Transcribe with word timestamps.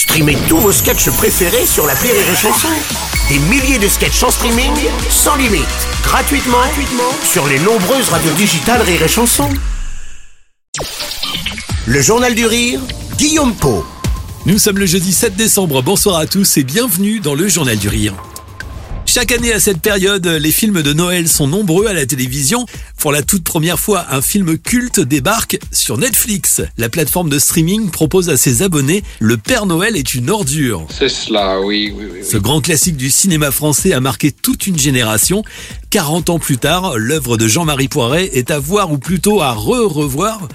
Streamez 0.00 0.38
tous 0.48 0.56
vos 0.56 0.72
sketchs 0.72 1.10
préférés 1.10 1.66
sur 1.66 1.86
la 1.86 1.92
Rire 1.92 2.14
et 2.14 2.34
Chanson. 2.34 2.68
Des 3.28 3.38
milliers 3.38 3.78
de 3.78 3.86
sketchs 3.86 4.22
en 4.22 4.30
streaming, 4.30 4.72
sans 5.10 5.36
limite, 5.36 5.66
gratuitement, 6.02 6.56
gratuitement 6.56 7.12
sur 7.22 7.46
les 7.46 7.58
nombreuses 7.58 8.08
radios 8.08 8.32
digitales 8.32 8.80
Rire 8.80 9.02
et 9.02 9.08
Chanson. 9.08 9.50
Le 11.86 12.00
Journal 12.00 12.34
du 12.34 12.46
Rire, 12.46 12.80
Guillaume 13.18 13.54
Po. 13.54 13.84
Nous 14.46 14.58
sommes 14.58 14.78
le 14.78 14.86
jeudi 14.86 15.12
7 15.12 15.36
décembre, 15.36 15.82
bonsoir 15.82 16.16
à 16.16 16.24
tous 16.24 16.56
et 16.56 16.64
bienvenue 16.64 17.20
dans 17.20 17.34
le 17.34 17.46
Journal 17.46 17.76
du 17.76 17.88
Rire. 17.88 18.14
Chaque 19.12 19.32
année 19.32 19.52
à 19.52 19.58
cette 19.58 19.80
période, 19.80 20.24
les 20.24 20.52
films 20.52 20.82
de 20.82 20.92
Noël 20.92 21.26
sont 21.26 21.48
nombreux 21.48 21.88
à 21.88 21.92
la 21.92 22.06
télévision. 22.06 22.64
Pour 22.96 23.10
la 23.10 23.22
toute 23.22 23.42
première 23.42 23.80
fois, 23.80 24.06
un 24.10 24.22
film 24.22 24.56
culte 24.56 25.00
débarque 25.00 25.58
sur 25.72 25.98
Netflix. 25.98 26.62
La 26.78 26.88
plateforme 26.88 27.28
de 27.28 27.40
streaming 27.40 27.90
propose 27.90 28.30
à 28.30 28.36
ses 28.36 28.62
abonnés 28.62 29.02
Le 29.18 29.36
Père 29.36 29.66
Noël 29.66 29.96
est 29.96 30.14
une 30.14 30.30
ordure. 30.30 30.86
C'est 30.96 31.08
cela, 31.08 31.60
oui, 31.60 31.92
oui. 31.92 32.20
Ce 32.22 32.36
grand 32.36 32.60
classique 32.60 32.96
du 32.96 33.10
cinéma 33.10 33.50
français 33.50 33.92
a 33.94 33.98
marqué 33.98 34.30
toute 34.30 34.68
une 34.68 34.78
génération. 34.78 35.42
40 35.90 36.30
ans 36.30 36.38
plus 36.38 36.58
tard, 36.58 36.96
l'œuvre 36.96 37.36
de 37.36 37.48
Jean-Marie 37.48 37.88
Poiret 37.88 38.30
est 38.34 38.52
à 38.52 38.60
voir 38.60 38.92
ou 38.92 38.98
plutôt 38.98 39.40
à 39.40 39.54
re-revoir. 39.54 40.46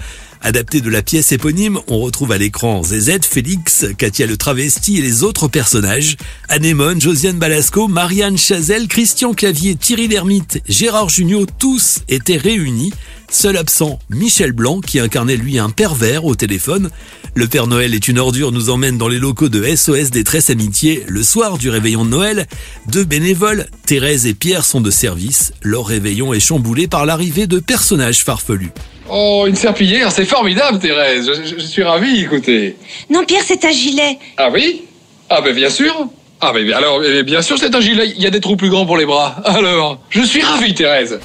Adapté 0.46 0.80
de 0.80 0.90
la 0.90 1.02
pièce 1.02 1.32
éponyme, 1.32 1.80
on 1.88 1.98
retrouve 1.98 2.30
à 2.30 2.38
l'écran 2.38 2.80
ZZ, 2.84 3.18
Félix, 3.28 3.84
Katia 3.98 4.26
le 4.26 4.36
travesti 4.36 4.96
et 4.96 5.02
les 5.02 5.24
autres 5.24 5.48
personnages. 5.48 6.16
Anémone, 6.48 7.00
Josiane 7.00 7.36
Balasco, 7.36 7.88
Marianne 7.88 8.38
Chazelle, 8.38 8.86
Christian 8.86 9.34
Clavier, 9.34 9.74
Thierry 9.74 10.06
Lhermitte, 10.06 10.62
Gérard 10.68 11.08
Jugnot, 11.08 11.46
tous 11.58 11.98
étaient 12.08 12.36
réunis. 12.36 12.92
Seul 13.28 13.56
absent, 13.56 13.98
Michel 14.08 14.52
Blanc, 14.52 14.80
qui 14.80 15.00
incarnait 15.00 15.34
lui 15.34 15.58
un 15.58 15.68
pervers 15.68 16.24
au 16.24 16.36
téléphone. 16.36 16.90
Le 17.34 17.48
Père 17.48 17.66
Noël 17.66 17.92
est 17.92 18.06
une 18.06 18.20
ordure 18.20 18.52
nous 18.52 18.70
emmène 18.70 18.98
dans 18.98 19.08
les 19.08 19.18
locaux 19.18 19.48
de 19.48 19.74
SOS 19.74 20.10
Détresse 20.12 20.50
Amitié 20.50 21.02
le 21.08 21.24
soir 21.24 21.58
du 21.58 21.70
réveillon 21.70 22.04
de 22.04 22.10
Noël. 22.10 22.46
Deux 22.86 23.04
bénévoles, 23.04 23.66
Thérèse 23.84 24.26
et 24.26 24.34
Pierre, 24.34 24.64
sont 24.64 24.80
de 24.80 24.92
service. 24.92 25.52
Leur 25.62 25.86
réveillon 25.86 26.32
est 26.32 26.38
chamboulé 26.38 26.86
par 26.86 27.04
l'arrivée 27.04 27.48
de 27.48 27.58
personnages 27.58 28.22
farfelus. 28.22 28.70
Oh, 29.08 29.44
une 29.46 29.54
serpillière, 29.56 30.10
c'est 30.10 30.24
formidable, 30.24 30.78
Thérèse. 30.78 31.26
Je, 31.26 31.48
je- 31.48 31.60
je 31.60 31.66
suis 31.66 31.82
ravi, 31.82 32.22
écoutez. 32.22 32.76
Non, 33.10 33.24
Pierre, 33.24 33.42
c'est 33.44 33.64
un 33.64 33.70
gilet. 33.70 34.18
Ah 34.36 34.48
oui? 34.52 34.82
Ah 35.30 35.40
ben 35.40 35.54
bien 35.54 35.70
sûr. 35.70 35.94
Ah 36.40 36.52
ben 36.52 36.70
alors, 36.72 37.02
eh, 37.04 37.22
bien 37.22 37.40
sûr, 37.42 37.56
c'est 37.58 37.74
un 37.74 37.80
gilet. 37.80 38.12
Il 38.16 38.22
y 38.22 38.26
a 38.26 38.30
des 38.30 38.40
trous 38.40 38.56
plus 38.56 38.68
grands 38.70 38.84
pour 38.86 38.96
les 38.98 39.06
bras. 39.06 39.36
Alors, 39.44 39.98
je 40.10 40.22
suis 40.22 40.42
ravi, 40.42 40.74
Thérèse. 40.74 41.20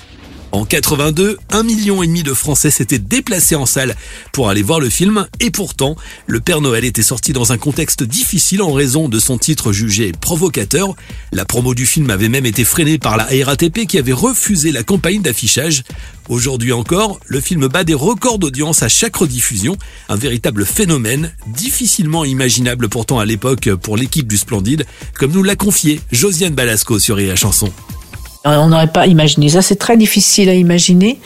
En 0.52 0.66
82, 0.66 1.38
un 1.52 1.64
million 1.64 2.04
et 2.04 2.08
demi 2.08 2.24
de 2.24 2.34
Français 2.34 2.72
s'étaient 2.72 3.00
déplacés 3.00 3.56
en 3.56 3.66
salle 3.66 3.96
pour 4.34 4.50
aller 4.50 4.62
voir 4.62 4.82
le 4.82 4.90
film 4.90 5.26
et 5.40 5.50
pourtant, 5.50 5.96
le 6.28 6.42
Père 6.42 6.60
Noël 6.60 6.84
était 6.84 7.02
sorti 7.02 7.32
dans 7.32 7.54
un 7.54 7.58
contexte 7.58 8.04
difficile 8.04 8.62
en 8.62 8.74
raison 8.74 9.08
de 9.08 9.18
son 9.18 9.38
titre 9.38 9.72
jugé 9.72 10.12
provocateur. 10.12 10.94
La 11.32 11.46
promo 11.46 11.74
du 11.74 11.86
film 11.86 12.10
avait 12.10 12.28
même 12.28 12.46
été 12.46 12.66
freinée 12.66 12.98
par 12.98 13.16
la 13.16 13.28
RATP 13.46 13.86
qui 13.88 13.98
avait 13.98 14.12
refusé 14.12 14.74
la 14.74 14.84
campagne 14.84 15.22
d'affichage. 15.22 15.84
Aujourd'hui 16.28 16.74
encore, 16.74 17.20
le 17.28 17.40
film 17.40 17.68
bat 17.68 17.86
des 17.86 17.94
records 17.94 18.40
d'audience 18.40 18.84
à 18.84 18.90
chaque 18.90 19.16
rediffusion, 19.16 19.78
un 20.10 20.18
véritable 20.18 20.66
phénomène, 20.66 21.34
difficilement 21.48 22.26
imaginable 22.26 22.90
pourtant 22.90 23.20
à 23.20 23.26
l'époque 23.26 23.70
pour 23.76 23.96
l'équipe 23.96 24.28
du 24.28 24.38
Splendide, 24.38 24.86
comme 25.14 25.32
nous 25.32 25.44
l'a 25.44 25.56
confié 25.56 26.02
Josiane 26.12 26.56
Balasco 26.56 27.00
sur 27.00 27.16
la 27.16 27.38
chanson. 27.38 27.72
On 28.44 28.68
n'aurait 28.68 28.88
pas 28.88 29.06
imaginé 29.08 29.50
ça, 29.50 29.62
c'est 29.62 29.76
très 29.76 29.98
difficile 29.98 30.50
à 30.50 30.54
imaginer. 30.54 31.20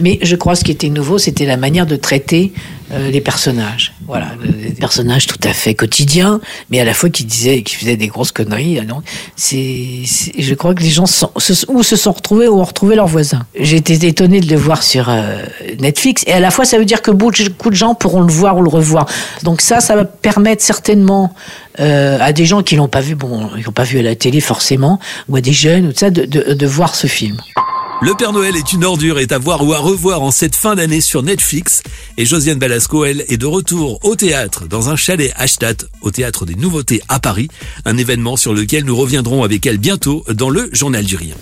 Mais 0.00 0.18
je 0.22 0.36
crois 0.36 0.52
que 0.54 0.58
ce 0.60 0.64
qui 0.64 0.70
était 0.72 0.88
nouveau, 0.88 1.18
c'était 1.18 1.46
la 1.46 1.56
manière 1.56 1.86
de 1.86 1.96
traiter 1.96 2.52
euh, 2.92 3.10
les 3.10 3.20
personnages. 3.20 3.92
Voilà, 4.06 4.26
des 4.44 4.70
personnages 4.74 5.26
tout 5.26 5.38
à 5.44 5.52
fait 5.54 5.74
quotidiens, 5.74 6.40
mais 6.70 6.80
à 6.80 6.84
la 6.84 6.92
fois 6.94 7.08
qui 7.08 7.24
disaient, 7.24 7.62
qui 7.62 7.74
faisaient 7.76 7.96
des 7.96 8.08
grosses 8.08 8.32
conneries. 8.32 8.78
hein, 8.78 8.84
Donc, 8.84 9.02
c'est, 9.36 10.02
c'est- 10.06 10.32
je 10.40 10.54
crois 10.54 10.74
que 10.74 10.82
les 10.82 10.90
gens 10.90 11.06
sont, 11.06 11.30
se, 11.38 11.64
ou 11.70 11.82
se 11.82 11.96
sont 11.96 12.12
retrouvés 12.12 12.46
ou 12.48 12.60
ont 12.60 12.64
retrouvé 12.64 12.94
leurs 12.96 13.06
voisins. 13.06 13.46
J'ai 13.58 13.76
été 13.76 13.94
étonnée 14.06 14.40
de 14.40 14.50
le 14.50 14.56
voir 14.58 14.82
sur 14.82 15.08
euh, 15.08 15.38
Netflix, 15.80 16.24
et 16.26 16.32
à 16.32 16.40
la 16.40 16.50
fois 16.50 16.64
ça 16.66 16.78
veut 16.78 16.84
dire 16.84 17.00
que 17.02 17.10
beaucoup 17.10 17.70
de 17.70 17.74
gens 17.74 17.94
pourront 17.94 18.20
le 18.22 18.32
voir 18.32 18.58
ou 18.58 18.62
le 18.62 18.68
revoir. 18.68 19.06
Donc 19.42 19.60
ça, 19.62 19.80
ça 19.80 19.96
va 19.96 20.04
permettre 20.04 20.62
certainement 20.62 21.34
euh, 21.80 22.18
à 22.20 22.32
des 22.32 22.44
gens 22.44 22.62
qui 22.62 22.76
l'ont 22.76 22.88
pas 22.88 23.00
vu, 23.00 23.14
bon, 23.14 23.48
ils 23.56 23.62
l'ont 23.62 23.72
pas 23.72 23.84
vu 23.84 23.98
à 23.98 24.02
la 24.02 24.14
télé 24.14 24.40
forcément, 24.40 25.00
ou 25.28 25.36
à 25.36 25.40
des 25.40 25.52
jeunes 25.52 25.86
ou 25.86 25.92
tout 25.92 25.98
ça, 26.00 26.10
de, 26.10 26.24
de, 26.26 26.52
de 26.52 26.66
voir 26.66 26.94
ce 26.94 27.06
film. 27.06 27.36
Le 28.04 28.12
Père 28.14 28.34
Noël 28.34 28.54
est 28.54 28.74
une 28.74 28.84
ordure 28.84 29.18
est 29.18 29.32
à 29.32 29.38
voir 29.38 29.66
ou 29.66 29.72
à 29.72 29.78
revoir 29.78 30.20
en 30.20 30.30
cette 30.30 30.56
fin 30.56 30.74
d'année 30.74 31.00
sur 31.00 31.22
Netflix. 31.22 31.82
Et 32.18 32.26
Josiane 32.26 32.58
Balasco, 32.58 33.06
elle, 33.06 33.24
est 33.28 33.38
de 33.38 33.46
retour 33.46 33.98
au 34.04 34.14
théâtre 34.14 34.68
dans 34.68 34.90
un 34.90 34.96
chalet 34.96 35.32
Hashtag 35.36 35.78
au 36.02 36.10
théâtre 36.10 36.44
des 36.44 36.54
Nouveautés 36.54 37.00
à 37.08 37.18
Paris. 37.18 37.48
Un 37.86 37.96
événement 37.96 38.36
sur 38.36 38.52
lequel 38.52 38.84
nous 38.84 38.94
reviendrons 38.94 39.42
avec 39.42 39.64
elle 39.64 39.78
bientôt 39.78 40.22
dans 40.28 40.50
le 40.50 40.68
Journal 40.70 41.02
du 41.02 41.16
Rire. 41.16 41.36